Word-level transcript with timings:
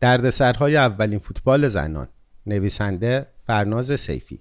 دردسرهای 0.00 0.76
اولین 0.76 1.18
فوتبال 1.18 1.68
زنان 1.68 2.08
نویسنده 2.46 3.26
فرناز 3.46 4.00
سیفی 4.00 4.40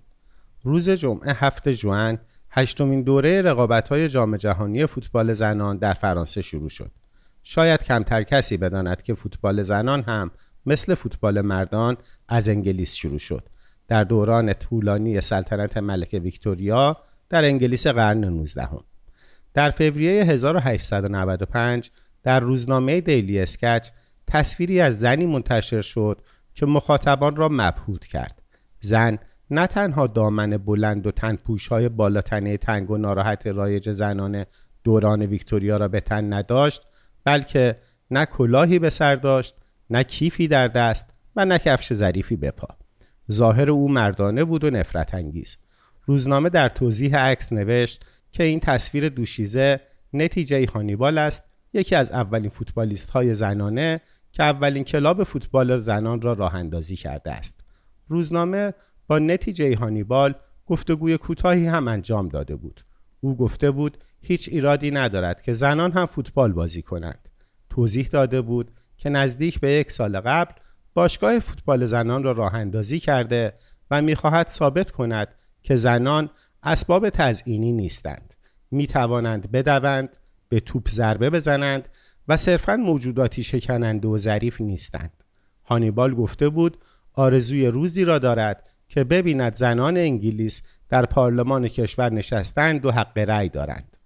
روز 0.64 0.90
جمعه 0.90 1.34
هفته 1.34 1.76
جوان 1.76 2.20
هشتمین 2.50 3.02
دوره 3.02 3.42
رقابت‌های 3.42 4.10
جام 4.10 4.38
جهانی 4.38 4.86
فوتبال 4.86 5.34
زنان 5.34 5.78
در 5.78 5.94
فرانسه 5.94 6.42
شروع 6.42 6.70
شد. 6.70 6.92
شاید 7.44 7.84
کمتر 7.84 8.24
کسی 8.24 8.58
بداند 8.58 9.02
که 9.02 9.14
فوتبال 9.14 9.64
زنان 9.64 10.04
هم 10.04 10.32
مثل 10.66 10.96
فوتبال 10.96 11.42
مردان 11.42 11.98
از 12.28 12.50
انگلیس 12.50 12.94
شروع 12.94 13.18
شد. 13.18 13.50
در 13.88 14.04
دوران 14.04 14.54
طولانی 14.54 15.22
سلطنت 15.22 15.78
ملکه 15.78 16.20
ویکتوریا 16.20 16.98
در 17.30 17.46
انگلیس 17.46 17.88
قرن 17.88 18.24
19 18.24 18.70
در 19.54 19.70
فوریه 19.70 20.24
1895 20.24 21.92
در 22.24 22.40
روزنامه 22.40 23.02
دیلی 23.02 23.40
اسکچ 23.40 23.90
تصویری 24.28 24.82
از 24.82 25.00
زنی 25.00 25.26
منتشر 25.26 25.82
شد 25.82 26.22
که 26.54 26.66
مخاطبان 26.66 27.36
را 27.36 27.50
مبهوت 27.52 28.08
کرد. 28.08 28.42
زن 28.80 29.18
نه 29.52 29.68
تنها 29.68 30.08
دامن 30.08 30.58
بلند 30.58 31.08
و 31.08 31.12
تنپوش 31.12 31.68
های 31.68 31.90
بالاتنه 31.90 32.58
تنگ 32.58 32.92
و 32.92 32.98
ناراحت 32.98 33.48
رایج 33.48 33.92
زنان 33.92 34.46
دوران 34.84 35.22
ویکتوریا 35.22 35.78
را 35.78 35.88
به 35.88 36.00
تن 36.00 36.34
نداشت 36.34 36.82
بلکه 37.24 37.76
نه 38.12 38.26
کلاهی 38.26 38.80
به 38.80 38.90
سر 38.90 39.16
داشت 39.16 39.56
نه 39.90 40.04
کیفی 40.04 40.48
در 40.48 40.68
دست 40.68 41.06
و 41.36 41.46
نه 41.46 41.60
کفش 41.60 41.94
ظریفی 41.94 42.36
به 42.36 42.52
پا 42.52 42.68
ظاهر 43.32 43.72
او 43.72 43.92
مردانه 43.92 44.44
بود 44.44 44.64
و 44.64 44.70
نفرت 44.70 45.14
انگیز 45.14 45.58
روزنامه 46.06 46.50
در 46.50 46.70
توضیح 46.70 47.18
عکس 47.18 47.54
نوشت 47.54 48.06
که 48.32 48.44
این 48.44 48.60
تصویر 48.60 49.10
دوشیزه 49.10 49.80
نتیجه 50.14 50.68
هانیبال 50.74 51.18
است. 51.18 51.44
یکی 51.74 51.96
از 51.96 52.12
اولین 52.12 52.50
فوتبالیست 52.50 53.10
های 53.10 53.34
زنانه 53.34 54.02
که 54.36 54.44
اولین 54.44 54.84
کلاب 54.84 55.24
فوتبال 55.24 55.78
زنان 55.78 56.22
را 56.22 56.34
راه 56.34 56.56
اندازی 56.56 56.96
کرده 56.96 57.32
است. 57.32 57.60
روزنامه 58.08 58.74
با 59.08 59.20
نتیجه 59.20 59.76
هانیبال 59.76 60.36
گفتگوی 60.66 61.18
کوتاهی 61.18 61.68
هم 61.68 61.88
انجام 61.88 62.28
داده 62.28 62.56
بود. 62.56 62.82
او 63.22 63.38
گفته 63.38 63.72
بود 63.72 63.98
هیچ 64.22 64.50
ایرادی 64.52 64.92
ندارد 64.92 65.42
که 65.42 65.54
زنان 65.54 65.92
هم 65.92 66.06
فوتبال 66.06 66.52
بازی 66.52 66.82
کنند. 66.82 67.30
توضیح 67.70 68.08
داده 68.08 68.42
بود 68.42 68.72
که 68.98 69.10
نزدیک 69.10 69.60
به 69.60 69.74
یک 69.74 69.92
سال 69.92 70.20
قبل 70.20 70.54
باشگاه 70.94 71.40
فوتبال 71.40 71.86
زنان 71.86 72.24
را 72.24 72.32
راه 72.32 72.56
اندازی 72.56 73.00
کرده 73.00 73.54
و 73.92 74.02
می‌خواهد 74.02 74.50
ثابت 74.50 74.92
کند 74.92 75.28
که 75.64 75.76
زنان 75.76 76.30
اسباب 76.64 77.10
تزئینی 77.10 77.72
نیستند. 77.72 78.34
می 78.72 78.88
توانند 78.88 79.52
بدوند 79.52 80.18
به 80.50 80.60
توپ 80.60 80.90
ضربه 80.90 81.30
بزنند 81.30 81.90
و 82.28 82.38
صرفا 82.38 82.76
موجوداتی 82.76 83.44
شکننده 83.44 84.08
و 84.08 84.18
ظریف 84.18 84.62
نیستند. 84.62 85.24
هانیبال 85.64 86.16
گفته 86.16 86.50
بود 86.50 86.78
آرزوی 87.14 87.68
روزی 87.68 88.06
را 88.06 88.20
دارد 88.20 88.64
که 88.88 89.04
ببیند 89.04 89.56
زنان 89.56 89.98
انگلیس 89.98 90.62
در 90.90 91.06
پارلمان 91.06 91.68
کشور 91.68 92.14
نشستند 92.14 92.86
و 92.86 92.92
حق 92.92 93.18
رأی 93.18 93.50
دارند. 93.50 93.98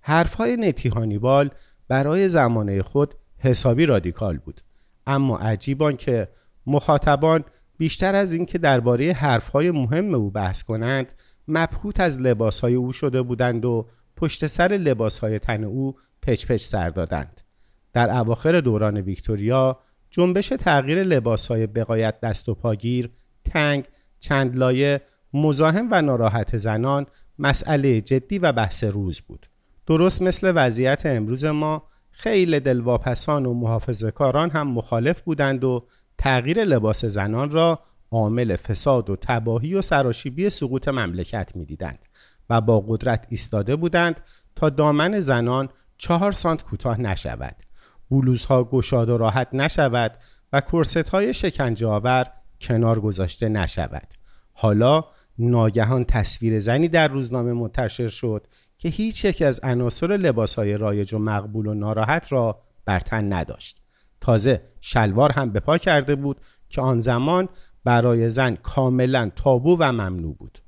حرفهای 0.00 0.56
نتی 0.56 0.88
هانیبال 0.88 1.50
برای 1.88 2.28
زمانه 2.28 2.82
خود 2.82 3.14
حسابی 3.38 3.86
رادیکال 3.86 4.38
بود. 4.38 4.60
اما 5.06 5.38
عجیبان 5.38 5.96
که 5.96 6.28
مخاطبان 6.66 7.44
بیشتر 7.78 8.14
از 8.14 8.32
اینکه 8.32 8.58
درباره 8.58 9.12
حرفهای 9.12 9.70
مهم 9.70 10.14
او 10.14 10.30
بحث 10.30 10.62
کنند 10.62 11.12
مبهوت 11.48 12.00
از 12.00 12.20
لباسهای 12.20 12.74
او 12.74 12.92
شده 12.92 13.22
بودند 13.22 13.64
و 13.64 13.88
پشت 14.16 14.46
سر 14.46 14.68
لباسهای 14.68 15.38
تن 15.38 15.64
او 15.64 15.96
پچ 16.22 16.46
پچ 16.46 16.62
سر 16.62 16.88
دادند. 16.88 17.40
در 17.96 18.10
اواخر 18.10 18.60
دوران 18.60 18.96
ویکتوریا 18.96 19.78
جنبش 20.10 20.48
تغییر 20.48 21.02
لباسهای 21.02 21.66
بقایت 21.66 22.20
دست 22.20 22.48
و 22.48 22.54
پاگیر 22.54 23.10
تنگ 23.44 23.88
چند 24.20 24.56
لایه 24.56 25.00
مزاحم 25.32 25.88
و 25.90 26.02
ناراحت 26.02 26.56
زنان 26.56 27.06
مسئله 27.38 28.00
جدی 28.00 28.38
و 28.38 28.52
بحث 28.52 28.84
روز 28.84 29.20
بود. 29.20 29.46
درست 29.86 30.22
مثل 30.22 30.52
وضعیت 30.54 31.06
امروز 31.06 31.44
ما 31.44 31.82
خیلی 32.10 32.60
دلواپسان 32.60 33.46
و 33.46 33.54
محافظه 33.54 34.10
کاران 34.10 34.50
هم 34.50 34.68
مخالف 34.68 35.20
بودند 35.20 35.64
و 35.64 35.86
تغییر 36.18 36.64
لباس 36.64 37.04
زنان 37.04 37.50
را 37.50 37.80
عامل 38.10 38.56
فساد 38.56 39.10
و 39.10 39.16
تباهی 39.20 39.74
و 39.74 39.82
سراشیبی 39.82 40.50
سقوط 40.50 40.88
مملکت 40.88 41.52
می‌دیدند 41.56 42.06
و 42.50 42.60
با 42.60 42.80
قدرت 42.80 43.26
ایستاده 43.28 43.76
بودند 43.76 44.20
تا 44.56 44.70
دامن 44.70 45.20
زنان 45.20 45.68
چهار 45.98 46.32
سانت 46.32 46.64
کوتاه 46.64 47.00
نشود. 47.00 47.65
بلوزها 48.10 48.64
گشاد 48.64 49.08
و 49.08 49.18
راحت 49.18 49.48
نشود 49.52 50.18
و 50.52 50.60
کرست 50.60 51.08
های 51.08 51.34
شکنجه 51.34 51.86
آور 51.86 52.26
کنار 52.60 53.00
گذاشته 53.00 53.48
نشود. 53.48 54.14
حالا 54.52 55.04
ناگهان 55.38 56.04
تصویر 56.04 56.60
زنی 56.60 56.88
در 56.88 57.08
روزنامه 57.08 57.52
منتشر 57.52 58.08
شد 58.08 58.46
که 58.78 58.88
هیچ 58.88 59.24
یک 59.24 59.42
از 59.42 59.60
عناصر 59.62 60.06
لباس 60.06 60.54
های 60.54 60.76
رایج 60.76 61.14
و 61.14 61.18
مقبول 61.18 61.66
و 61.66 61.74
ناراحت 61.74 62.32
را 62.32 62.62
بر 62.84 63.00
تن 63.00 63.32
نداشت. 63.32 63.82
تازه 64.20 64.62
شلوار 64.80 65.32
هم 65.32 65.50
به 65.50 65.60
پا 65.60 65.78
کرده 65.78 66.14
بود 66.14 66.40
که 66.68 66.80
آن 66.80 67.00
زمان 67.00 67.48
برای 67.84 68.30
زن 68.30 68.54
کاملا 68.54 69.30
تابو 69.36 69.76
و 69.80 69.92
ممنوع 69.92 70.34
بود. 70.34 70.58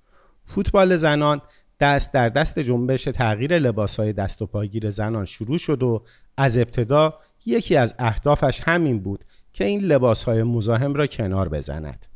فوتبال 0.45 0.97
زنان 0.97 1.41
دست 1.81 2.13
در 2.13 2.29
دست 2.29 2.59
جنبش 2.59 3.05
تغییر 3.05 3.59
لباس 3.59 3.97
های 3.97 4.13
دست 4.13 4.43
و 4.43 4.47
پاگیر 4.47 4.91
زنان 4.91 5.25
شروع 5.25 5.59
شد 5.59 5.83
و 5.83 6.03
از 6.37 6.59
ابتدا 6.59 7.15
یکی 7.47 7.77
از 7.77 7.95
اهدافش 7.99 8.61
همین 8.65 9.01
بود 9.01 9.25
که 9.53 9.65
این 9.65 9.81
لباس 9.81 10.25
های 10.25 10.43
مزاحم 10.43 10.95
را 10.95 11.07
کنار 11.07 11.49
بزند. 11.49 12.07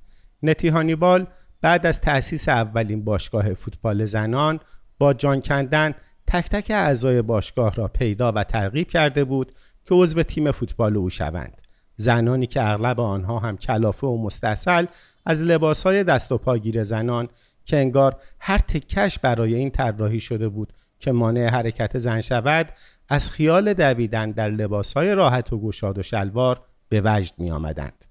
نتی 0.42 0.68
هانیبال 0.68 1.26
بعد 1.60 1.86
از 1.86 2.00
تأسیس 2.00 2.48
اولین 2.48 3.04
باشگاه 3.04 3.54
فوتبال 3.54 4.04
زنان 4.04 4.60
با 4.98 5.14
جان 5.14 5.40
کندن 5.40 5.94
تک 6.26 6.48
تک 6.48 6.70
اعضای 6.70 7.22
باشگاه 7.22 7.74
را 7.74 7.88
پیدا 7.88 8.32
و 8.32 8.44
ترغیب 8.44 8.88
کرده 8.88 9.24
بود 9.24 9.52
که 9.84 9.94
عضو 9.94 10.22
تیم 10.22 10.50
فوتبال 10.50 10.96
او 10.96 11.10
شوند. 11.10 11.62
زنانی 11.96 12.46
که 12.46 12.62
اغلب 12.62 13.00
آنها 13.00 13.38
هم 13.38 13.56
کلافه 13.56 14.06
و 14.06 14.22
مستصل 14.22 14.86
از 15.26 15.42
لباسهای 15.42 16.04
دست 16.04 16.32
و 16.32 16.38
پاگیر 16.38 16.84
زنان 16.84 17.28
که 17.64 17.76
انگار 17.76 18.16
هر 18.38 18.58
تکش 18.58 19.18
برای 19.18 19.54
این 19.54 19.70
طراحی 19.70 20.20
شده 20.20 20.48
بود 20.48 20.72
که 20.98 21.12
مانع 21.12 21.50
حرکت 21.50 21.98
زن 21.98 22.20
شود 22.20 22.68
از 23.08 23.30
خیال 23.30 23.74
دویدن 23.74 24.30
در 24.30 24.50
لباسهای 24.50 25.14
راحت 25.14 25.52
و 25.52 25.60
گشاد 25.60 25.98
و 25.98 26.02
شلوار 26.02 26.60
به 26.88 27.02
وجد 27.04 27.34
می 27.38 27.50
آمدند. 27.50 28.04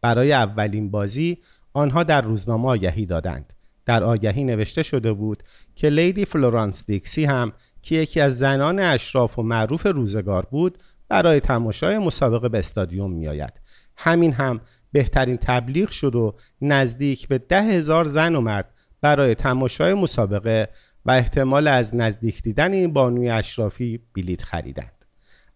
برای 0.00 0.32
اولین 0.32 0.90
بازی 0.90 1.38
آنها 1.72 2.02
در 2.02 2.20
روزنامه 2.20 2.68
آگهی 2.68 3.06
دادند 3.06 3.52
در 3.86 4.04
آگهی 4.04 4.44
نوشته 4.44 4.82
شده 4.82 5.12
بود 5.12 5.42
که 5.74 5.88
لیدی 5.88 6.24
فلورانس 6.24 6.86
دیکسی 6.86 7.24
هم 7.24 7.52
که 7.82 7.94
یکی 7.94 8.20
از 8.20 8.38
زنان 8.38 8.78
اشراف 8.78 9.38
و 9.38 9.42
معروف 9.42 9.86
روزگار 9.86 10.46
بود 10.50 10.78
برای 11.08 11.40
تماشای 11.40 11.98
مسابقه 11.98 12.48
به 12.48 12.58
استادیوم 12.58 13.12
می 13.12 13.28
آید. 13.28 13.60
همین 13.96 14.32
هم 14.32 14.60
بهترین 14.92 15.36
تبلیغ 15.36 15.90
شد 15.90 16.14
و 16.14 16.34
نزدیک 16.60 17.28
به 17.28 17.38
ده 17.38 17.62
هزار 17.62 18.04
زن 18.04 18.34
و 18.34 18.40
مرد 18.40 18.74
برای 19.00 19.34
تماشای 19.34 19.94
مسابقه 19.94 20.68
و 21.04 21.10
احتمال 21.10 21.68
از 21.68 21.94
نزدیک 21.94 22.42
دیدن 22.42 22.72
این 22.72 22.92
بانوی 22.92 23.30
اشرافی 23.30 24.00
بلیت 24.14 24.42
خریدند. 24.42 25.04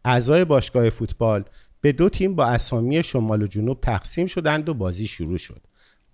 اعضای 0.04 0.44
باشگاه 0.44 0.90
فوتبال 0.90 1.44
به 1.80 1.92
دو 1.92 2.08
تیم 2.08 2.36
با 2.36 2.46
اسامی 2.46 3.02
شمال 3.02 3.42
و 3.42 3.46
جنوب 3.46 3.80
تقسیم 3.80 4.26
شدند 4.26 4.68
و 4.68 4.74
بازی 4.74 5.06
شروع 5.06 5.38
شد. 5.38 5.60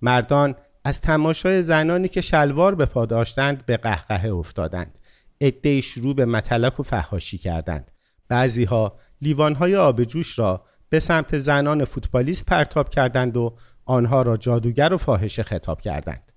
مردان 0.03 0.55
از 0.85 1.01
تماشای 1.01 1.63
زنانی 1.63 2.09
که 2.09 2.21
شلوار 2.21 2.75
به 2.75 2.87
پا 2.87 3.07
داشتند 3.07 3.67
به 3.67 3.77
قهقه 3.77 4.29
افتادند. 4.29 4.99
عدهای 5.41 5.83
شروع 5.83 6.15
به 6.15 6.25
متلک 6.25 6.81
و 6.81 6.83
فحاشی 6.83 7.39
کردند. 7.39 7.91
بعضیها 8.29 8.99
لیوانهای 9.23 9.77
آب 9.77 10.05
جوش 10.05 10.39
را 10.39 10.65
به 10.89 11.01
سمت 11.01 11.39
زنان 11.39 11.85
فوتبالیست 11.85 12.47
پرتاب 12.47 12.89
کردند 12.89 13.37
و 13.37 13.57
آنها 13.85 14.23
را 14.23 14.37
جادوگر 14.37 14.93
و 14.93 14.99
فاحشه 14.99 15.43
خطاب 15.43 15.81
کردند. 15.81 16.28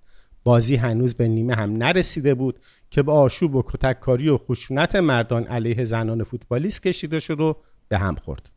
بازی 0.44 0.76
هنوز 0.76 1.14
به 1.14 1.28
نیمه 1.28 1.56
هم 1.56 1.78
نرسیده 1.78 2.34
بود 2.34 2.60
که 2.90 3.04
به 3.04 3.12
آشوب 3.12 3.56
و 3.56 3.64
کتککاری 3.68 4.30
و 4.30 4.38
خشونت 4.38 4.96
مردان 4.96 5.44
علیه 5.44 5.86
زنان 5.86 6.24
فوتبالیست 6.24 6.88
کشیده 6.88 7.20
شد 7.20 7.40
و 7.40 7.58
به 7.88 7.98
هم 7.98 8.16
خورد. 8.16 8.52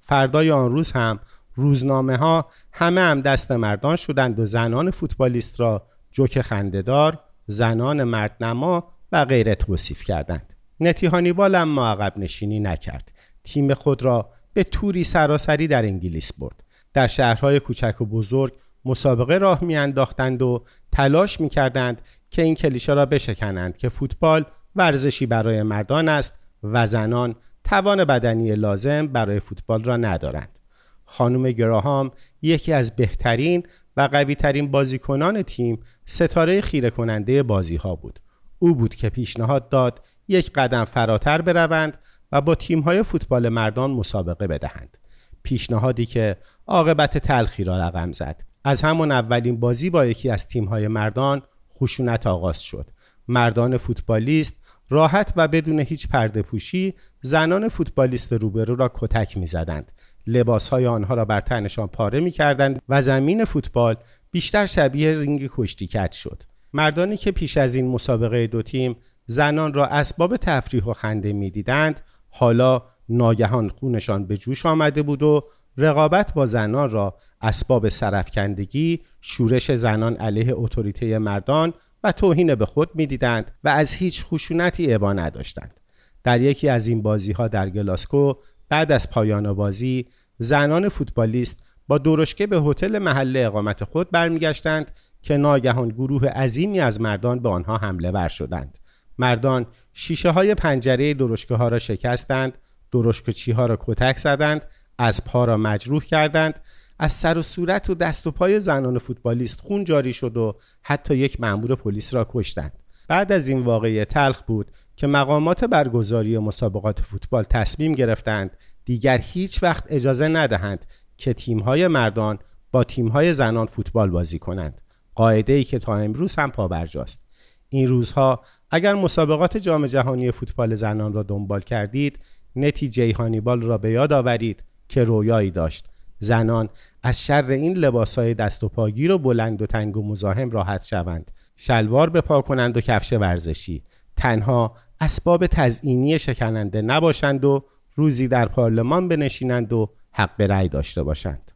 فردای 0.00 0.50
آن 0.50 0.70
روز 0.70 0.92
هم 0.92 1.18
روزنامه 1.54 2.16
ها 2.16 2.46
همه 2.72 3.00
هم 3.00 3.20
دست 3.20 3.52
مردان 3.52 3.96
شدند 3.96 4.38
و 4.38 4.46
زنان 4.46 4.90
فوتبالیست 4.90 5.60
را 5.60 5.86
جوک 6.12 6.40
خندهدار، 6.40 7.20
زنان 7.46 8.04
مردنما 8.04 8.92
و 9.12 9.24
غیره 9.24 9.54
توصیف 9.54 10.02
کردند. 10.02 10.54
نتی 10.80 11.06
هانیبال 11.06 11.54
اما 11.54 11.88
عقب 11.88 12.12
نشینی 12.18 12.60
نکرد. 12.60 13.12
تیم 13.44 13.74
خود 13.74 14.02
را 14.02 14.30
به 14.52 14.64
توری 14.64 15.04
سراسری 15.04 15.68
در 15.68 15.82
انگلیس 15.82 16.32
برد. 16.38 16.64
در 16.92 17.06
شهرهای 17.06 17.60
کوچک 17.60 18.00
و 18.00 18.04
بزرگ 18.04 18.52
مسابقه 18.84 19.38
راه 19.38 19.64
میانداختند 19.64 20.42
و 20.42 20.64
تلاش 20.92 21.40
می‌کردند 21.40 22.02
که 22.30 22.42
این 22.42 22.54
کلیشه 22.54 22.92
را 22.92 23.06
بشکنند 23.06 23.76
که 23.76 23.88
فوتبال 23.88 24.44
ورزشی 24.76 25.26
برای 25.26 25.62
مردان 25.62 26.08
است 26.08 26.32
و 26.62 26.86
زنان 26.86 27.34
توان 27.64 28.04
بدنی 28.04 28.54
لازم 28.54 29.06
برای 29.06 29.40
فوتبال 29.40 29.84
را 29.84 29.96
ندارند. 29.96 30.58
خانم 31.04 31.50
گراهام 31.50 32.10
یکی 32.42 32.72
از 32.72 32.96
بهترین 32.96 33.62
و 33.96 34.08
قوی 34.12 34.34
ترین 34.34 34.70
بازیکنان 34.70 35.42
تیم 35.42 35.80
ستاره 36.06 36.60
خیره 36.60 36.90
کننده 36.90 37.42
بازی 37.42 37.76
ها 37.76 37.96
بود. 37.96 38.20
او 38.58 38.74
بود 38.74 38.94
که 38.94 39.10
پیشنهاد 39.10 39.68
داد 39.68 40.00
یک 40.28 40.52
قدم 40.52 40.84
فراتر 40.84 41.42
بروند 41.42 41.98
و 42.32 42.40
با 42.40 42.56
های 42.84 43.02
فوتبال 43.02 43.48
مردان 43.48 43.90
مسابقه 43.90 44.46
بدهند. 44.46 44.98
پیشنهادی 45.44 46.06
که 46.06 46.36
عاقبت 46.66 47.18
تلخی 47.18 47.64
را 47.64 47.78
رقم 47.78 48.12
زد. 48.12 48.42
از 48.64 48.82
همون 48.82 49.12
اولین 49.12 49.60
بازی 49.60 49.90
با 49.90 50.06
یکی 50.06 50.30
از 50.30 50.46
های 50.70 50.88
مردان 50.88 51.42
خشونت 51.80 52.26
آغاز 52.26 52.62
شد. 52.62 52.90
مردان 53.28 53.76
فوتبالیست 53.76 54.54
راحت 54.90 55.32
و 55.36 55.48
بدون 55.48 55.80
هیچ 55.80 56.08
پرده 56.08 56.42
پوشی 56.42 56.94
زنان 57.20 57.68
فوتبالیست 57.68 58.32
روبرو 58.32 58.76
را 58.76 58.90
کتک 58.94 59.36
می 59.36 59.46
زدند. 59.46 59.92
لباس 60.26 60.72
آنها 60.72 61.14
را 61.14 61.24
بر 61.24 61.40
تنشان 61.40 61.86
پاره 61.86 62.20
می 62.20 62.30
کردند 62.30 62.82
و 62.88 63.02
زمین 63.02 63.44
فوتبال 63.44 63.96
بیشتر 64.30 64.66
شبیه 64.66 65.18
رینگ 65.18 65.50
کشتیکت 65.56 66.12
شد. 66.12 66.42
مردانی 66.72 67.16
که 67.16 67.30
پیش 67.30 67.56
از 67.56 67.74
این 67.74 67.88
مسابقه 67.88 68.46
دو 68.46 68.62
تیم 68.62 68.96
زنان 69.26 69.74
را 69.74 69.86
اسباب 69.86 70.36
تفریح 70.36 70.84
و 70.84 70.92
خنده 70.92 71.32
می‌دیدند 71.32 72.00
حالا 72.28 72.82
ناگهان 73.08 73.68
خونشان 73.68 74.26
به 74.26 74.36
جوش 74.36 74.66
آمده 74.66 75.02
بود 75.02 75.22
و 75.22 75.44
رقابت 75.76 76.34
با 76.34 76.46
زنان 76.46 76.90
را 76.90 77.16
اسباب 77.40 77.88
سرفکندگی، 77.88 79.00
شورش 79.20 79.72
زنان 79.74 80.16
علیه 80.16 80.52
اتوریته 80.54 81.18
مردان 81.18 81.72
و 82.04 82.12
توهین 82.12 82.54
به 82.54 82.66
خود 82.66 82.90
می‌دیدند 82.94 83.50
و 83.64 83.68
از 83.68 83.94
هیچ 83.94 84.24
خشونتی 84.24 84.92
عبا 84.92 85.12
نداشتند. 85.12 85.80
در 86.24 86.40
یکی 86.40 86.68
از 86.68 86.86
این 86.86 87.02
بازی 87.02 87.32
ها 87.32 87.48
در 87.48 87.70
گلاسکو 87.70 88.34
بعد 88.68 88.92
از 88.92 89.10
پایان 89.10 89.52
بازی 89.52 90.06
زنان 90.38 90.88
فوتبالیست 90.88 91.62
با 91.88 91.98
درشکه 91.98 92.46
به 92.46 92.60
هتل 92.60 92.98
محل 92.98 93.36
اقامت 93.36 93.84
خود 93.84 94.10
برمیگشتند 94.10 94.90
که 95.22 95.36
ناگهان 95.36 95.88
گروه 95.88 96.28
عظیمی 96.28 96.80
از 96.80 97.00
مردان 97.00 97.38
به 97.38 97.48
آنها 97.48 97.76
حمله 97.76 98.10
ور 98.10 98.28
شدند. 98.28 98.78
مردان 99.18 99.66
شیشه 99.92 100.30
های 100.30 100.54
پنجره 100.54 101.14
درشکه 101.14 101.54
ها 101.54 101.68
را 101.68 101.78
شکستند، 101.78 102.58
درشکچی 103.02 103.52
ها 103.52 103.66
را 103.66 103.78
کتک 103.80 104.18
زدند، 104.18 104.66
از 104.98 105.24
پا 105.24 105.44
را 105.44 105.56
مجروح 105.56 106.02
کردند، 106.02 106.60
از 106.98 107.12
سر 107.12 107.38
و 107.38 107.42
صورت 107.42 107.90
و 107.90 107.94
دست 107.94 108.26
و 108.26 108.30
پای 108.30 108.60
زنان 108.60 108.98
فوتبالیست 108.98 109.60
خون 109.60 109.84
جاری 109.84 110.12
شد 110.12 110.36
و 110.36 110.56
حتی 110.82 111.16
یک 111.16 111.40
مأمور 111.40 111.74
پلیس 111.74 112.14
را 112.14 112.26
کشتند. 112.30 112.72
بعد 113.08 113.32
از 113.32 113.48
این 113.48 113.62
واقعه 113.62 114.04
تلخ 114.04 114.42
بود 114.42 114.70
که 114.96 115.06
مقامات 115.06 115.64
برگزاری 115.64 116.38
مسابقات 116.38 117.00
فوتبال 117.00 117.42
تصمیم 117.42 117.92
گرفتند 117.92 118.56
دیگر 118.84 119.18
هیچ 119.18 119.62
وقت 119.62 119.84
اجازه 119.88 120.28
ندهند 120.28 120.86
که 121.16 121.32
تیم‌های 121.32 121.88
مردان 121.88 122.38
با 122.72 122.84
تیم‌های 122.84 123.32
زنان 123.32 123.66
فوتبال 123.66 124.10
بازی 124.10 124.38
کنند. 124.38 124.80
قاعده 125.14 125.52
ای 125.52 125.64
که 125.64 125.78
تا 125.78 125.96
امروز 125.96 126.34
هم 126.36 126.50
پابرجاست. 126.50 127.20
این 127.68 127.88
روزها 127.88 128.42
اگر 128.70 128.94
مسابقات 128.94 129.56
جام 129.56 129.86
جهانی 129.86 130.30
فوتبال 130.30 130.74
زنان 130.74 131.12
را 131.12 131.22
دنبال 131.22 131.60
کردید 131.60 132.18
نتیجه 132.56 133.14
هانیبال 133.14 133.62
را 133.62 133.78
به 133.78 133.90
یاد 133.90 134.12
آورید 134.12 134.64
که 134.88 135.04
رویایی 135.04 135.50
داشت. 135.50 135.86
زنان 136.18 136.68
از 137.02 137.22
شر 137.22 137.50
این 137.50 137.76
لباسهای 137.76 138.34
دست 138.34 138.64
و 138.64 138.68
پاگیر 138.68 139.12
و 139.12 139.18
بلند 139.18 139.62
و 139.62 139.66
تنگ 139.66 139.96
و 139.96 140.02
مزاحم 140.02 140.50
راحت 140.50 140.84
شوند. 140.84 141.30
شلوار 141.56 142.10
بپا 142.10 142.42
کنند 142.42 142.76
و 142.76 142.80
کفش 142.80 143.12
ورزشی. 143.12 143.82
تنها 144.16 144.76
اسباب 145.00 145.46
تزئینی 145.46 146.18
شکننده 146.18 146.82
نباشند 146.82 147.44
و 147.44 147.64
روزی 147.94 148.28
در 148.28 148.46
پارلمان 148.46 149.08
بنشینند 149.08 149.72
و 149.72 149.90
حق 150.12 150.40
رأی 150.40 150.68
داشته 150.68 151.02
باشند. 151.02 151.53